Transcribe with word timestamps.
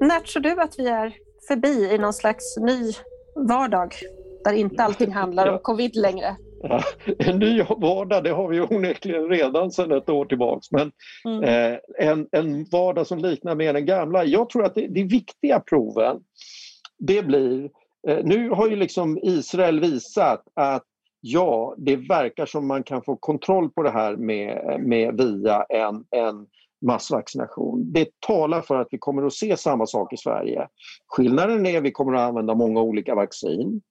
När 0.00 0.20
tror 0.20 0.42
du 0.42 0.60
att 0.60 0.78
vi 0.78 0.88
är 0.88 1.14
förbi 1.48 1.94
i 1.94 1.98
någon 1.98 2.12
slags 2.12 2.56
ny 2.56 2.92
vardag 3.48 3.94
där 4.44 4.52
inte 4.52 4.82
allting 4.82 5.12
handlar 5.12 5.52
om 5.52 5.58
covid 5.58 5.96
längre? 5.96 6.36
Ja, 6.62 6.82
en 7.18 7.38
ny 7.38 7.62
vardag, 7.62 8.24
det 8.24 8.30
har 8.30 8.48
vi 8.48 8.60
onekligen 8.60 9.28
redan 9.28 9.70
sedan 9.70 9.92
ett 9.92 10.08
år 10.08 10.24
tillbaks. 10.24 10.70
Men 10.70 10.92
mm. 11.24 11.44
eh, 11.44 11.78
en, 11.98 12.28
en 12.32 12.64
vardag 12.64 13.06
som 13.06 13.18
liknar 13.18 13.54
mer 13.54 13.72
den 13.72 13.86
gamla. 13.86 14.24
Jag 14.24 14.50
tror 14.50 14.64
att 14.64 14.74
det, 14.74 14.86
de 14.86 15.04
viktiga 15.04 15.60
proven, 15.60 16.16
det 16.98 17.22
blir... 17.22 17.70
Eh, 18.08 18.18
nu 18.24 18.50
har 18.50 18.68
ju 18.68 18.76
liksom 18.76 19.18
Israel 19.22 19.80
visat 19.80 20.42
att 20.54 20.84
ja, 21.20 21.74
det 21.78 21.96
verkar 21.96 22.46
som 22.46 22.66
man 22.66 22.82
kan 22.82 23.02
få 23.02 23.16
kontroll 23.16 23.70
på 23.70 23.82
det 23.82 23.90
här 23.90 24.16
med, 24.16 24.80
med 24.80 25.16
via 25.16 25.62
en, 25.62 26.04
en 26.10 26.46
massvaccination. 26.80 27.92
Det 27.92 28.08
talar 28.26 28.62
för 28.62 28.76
att 28.80 28.88
vi 28.90 28.98
kommer 28.98 29.26
att 29.26 29.32
se 29.32 29.56
samma 29.56 29.86
sak 29.86 30.12
i 30.12 30.16
Sverige. 30.16 30.68
Skillnaden 31.06 31.66
är 31.66 31.78
att 31.78 31.84
vi 31.84 31.92
kommer 31.92 32.14
att 32.14 32.28
använda 32.28 32.54
många 32.54 32.80
olika 32.80 33.14
vaccin. 33.14 33.82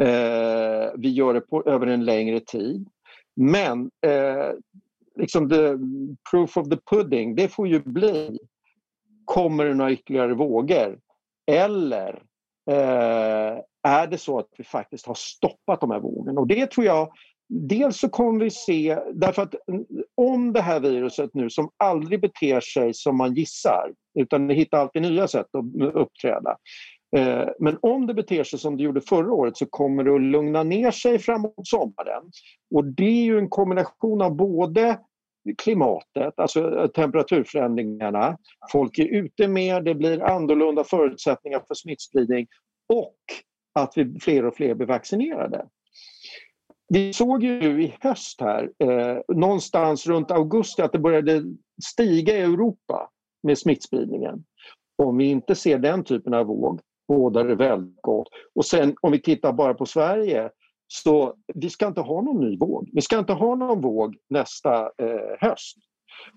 Eh, 0.00 0.92
vi 0.96 1.10
gör 1.10 1.34
det 1.34 1.40
på, 1.40 1.62
över 1.66 1.86
en 1.86 2.04
längre 2.04 2.40
tid. 2.40 2.88
Men 3.36 3.90
eh, 4.06 4.50
liksom 5.16 5.48
the 5.48 5.78
proof 6.30 6.56
of 6.56 6.68
the 6.68 6.78
pudding, 6.90 7.34
det 7.34 7.48
får 7.48 7.68
ju 7.68 7.80
bli 7.80 8.38
kommer 9.24 9.64
det 9.64 9.74
några 9.74 9.92
ytterligare 9.92 10.34
vågor? 10.34 10.98
Eller 11.46 12.22
eh, 12.70 13.58
är 13.82 14.06
det 14.06 14.18
så 14.18 14.38
att 14.38 14.48
vi 14.58 14.64
faktiskt 14.64 15.06
har 15.06 15.14
stoppat 15.14 15.80
de 15.80 15.90
här 15.90 16.00
vågorna? 16.00 16.40
Och 16.40 16.46
det 16.46 16.70
tror 16.70 16.86
jag 16.86 17.12
Dels 17.50 17.98
så 17.98 18.08
kommer 18.08 18.44
vi 18.44 18.50
se, 18.50 18.98
därför 19.12 19.42
att 19.42 19.54
mm, 19.68 19.84
om 20.14 20.52
det 20.52 20.60
här 20.60 20.80
viruset 20.80 21.30
nu 21.34 21.50
som 21.50 21.70
aldrig 21.76 22.20
beter 22.20 22.60
sig 22.60 22.94
som 22.94 23.16
man 23.16 23.34
gissar 23.34 23.92
utan 24.18 24.46
det 24.46 24.54
hittar 24.54 24.78
alltid 24.78 25.02
nya 25.02 25.28
sätt 25.28 25.46
att 25.52 25.74
mm, 25.74 25.96
uppträda. 25.96 26.56
Eh, 27.16 27.48
men 27.58 27.78
om 27.82 28.06
det 28.06 28.14
beter 28.14 28.44
sig 28.44 28.58
som 28.58 28.76
det 28.76 28.82
gjorde 28.82 29.00
förra 29.00 29.32
året 29.32 29.56
så 29.56 29.66
kommer 29.66 30.04
det 30.04 30.14
att 30.14 30.20
lugna 30.20 30.62
ner 30.62 30.90
sig 30.90 31.18
framåt 31.18 31.54
sommaren. 31.62 32.22
Och 32.74 32.84
det 32.84 33.04
är 33.04 33.24
ju 33.24 33.38
en 33.38 33.48
kombination 33.48 34.22
av 34.22 34.36
både 34.36 34.98
klimatet, 35.58 36.34
alltså 36.36 36.80
eh, 36.80 36.86
temperaturförändringarna, 36.86 38.36
folk 38.72 38.98
är 38.98 39.06
ute 39.06 39.48
mer, 39.48 39.80
det 39.80 39.94
blir 39.94 40.22
annorlunda 40.22 40.84
förutsättningar 40.84 41.62
för 41.68 41.74
smittspridning 41.74 42.46
och 42.92 43.16
att 43.82 43.92
vi, 43.96 44.20
fler 44.20 44.44
och 44.44 44.56
fler 44.56 44.74
blir 44.74 44.86
vaccinerade. 44.86 45.66
Vi 46.88 47.12
såg 47.12 47.42
ju 47.42 47.82
i 47.82 47.94
höst 48.00 48.40
här, 48.40 48.70
eh, 48.78 49.36
någonstans 49.36 50.06
runt 50.06 50.30
augusti, 50.30 50.82
att 50.82 50.92
det 50.92 50.98
började 50.98 51.42
stiga 51.84 52.36
i 52.36 52.40
Europa 52.40 53.10
med 53.42 53.58
smittspridningen. 53.58 54.44
Om 55.02 55.16
vi 55.16 55.24
inte 55.24 55.54
ser 55.54 55.78
den 55.78 56.04
typen 56.04 56.34
av 56.34 56.46
våg 56.46 56.80
bådar 57.08 57.44
det 57.44 57.54
väldigt 57.54 58.02
gott. 58.02 58.28
Och 58.54 58.64
sen 58.64 58.96
om 59.00 59.12
vi 59.12 59.22
tittar 59.22 59.52
bara 59.52 59.74
på 59.74 59.86
Sverige 59.86 60.50
så 60.86 61.34
vi 61.54 61.70
ska 61.70 61.86
inte 61.86 62.00
ha 62.00 62.22
någon 62.22 62.40
ny 62.40 62.56
våg. 62.56 62.90
Vi 62.92 63.00
ska 63.00 63.18
inte 63.18 63.32
ha 63.32 63.54
någon 63.54 63.80
våg 63.80 64.16
nästa 64.30 64.82
eh, 64.82 65.36
höst. 65.40 65.76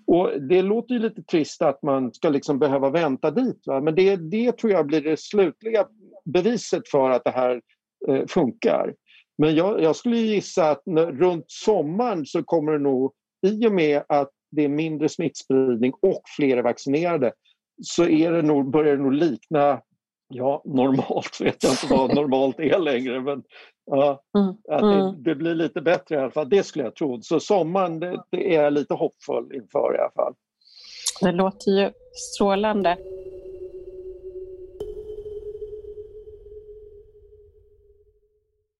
Och 0.06 0.42
Det 0.42 0.62
låter 0.62 0.94
ju 0.94 1.00
lite 1.00 1.22
trist 1.22 1.62
att 1.62 1.82
man 1.82 2.12
ska 2.12 2.28
liksom 2.28 2.58
behöva 2.58 2.90
vänta 2.90 3.30
dit 3.30 3.66
va? 3.66 3.80
men 3.80 3.94
det, 3.94 4.16
det 4.16 4.52
tror 4.52 4.72
jag 4.72 4.86
blir 4.86 5.00
det 5.00 5.20
slutliga 5.20 5.86
beviset 6.24 6.88
för 6.88 7.10
att 7.10 7.24
det 7.24 7.30
här 7.30 7.60
eh, 8.08 8.26
funkar. 8.26 8.94
Men 9.38 9.54
jag, 9.54 9.82
jag 9.82 9.96
skulle 9.96 10.16
gissa 10.16 10.70
att 10.70 10.82
när, 10.86 11.06
runt 11.06 11.44
sommaren 11.48 12.26
så 12.26 12.42
kommer 12.42 12.72
det 12.72 12.78
nog, 12.78 13.12
i 13.46 13.66
och 13.66 13.72
med 13.72 14.02
att 14.08 14.30
det 14.50 14.64
är 14.64 14.68
mindre 14.68 15.08
smittspridning 15.08 15.92
och 16.02 16.22
fler 16.36 16.62
vaccinerade, 16.62 17.32
så 17.82 18.04
är 18.04 18.32
det 18.32 18.42
nog, 18.42 18.70
börjar 18.70 18.96
det 18.96 19.02
nog 19.02 19.14
likna 19.14 19.80
Ja, 20.34 20.62
normalt 20.64 21.40
vet 21.40 21.62
jag 21.62 21.72
inte 21.72 21.86
vad 21.90 22.14
normalt 22.14 22.60
är 22.60 22.78
längre 22.78 23.20
men 23.20 23.42
ja, 23.86 24.22
mm. 24.38 24.48
att 24.48 24.80
det, 24.80 25.00
mm. 25.00 25.22
det, 25.22 25.34
blir 25.34 25.54
lite 25.54 25.80
bättre 25.80 26.14
i 26.14 26.18
alla 26.18 26.30
fall. 26.30 26.48
Det 26.48 26.62
skulle 26.62 26.84
jag 26.84 26.94
tro. 26.94 27.22
Så 27.22 27.40
sommaren 27.40 28.00
det, 28.00 28.22
det 28.30 28.56
är 28.56 28.62
jag 28.62 28.72
lite 28.72 28.94
hoppfull 28.94 29.54
inför 29.54 29.94
i 29.96 29.98
alla 29.98 30.10
fall. 30.10 30.34
Det 31.20 31.32
låter 31.32 31.70
ju 31.70 31.90
strålande. 32.14 32.98